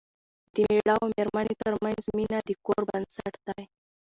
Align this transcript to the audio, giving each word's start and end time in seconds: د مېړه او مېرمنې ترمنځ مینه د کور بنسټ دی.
د 0.53 0.55
مېړه 0.69 0.93
او 1.01 1.05
مېرمنې 1.15 1.53
ترمنځ 1.61 2.03
مینه 2.17 2.39
د 2.47 2.49
کور 2.65 2.81
بنسټ 2.89 3.33
دی. 3.47 3.63